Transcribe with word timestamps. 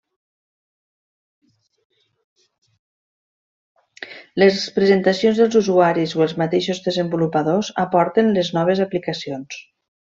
Les 4.45 4.59
presentacions 4.81 5.45
dels 5.45 5.61
usuaris 5.63 6.19
o 6.19 6.27
els 6.29 6.37
mateixos 6.43 6.85
desenvolupadors 6.91 7.73
aporten 7.87 8.37
les 8.41 8.55
noves 8.61 8.87
aplicacions. 8.91 9.65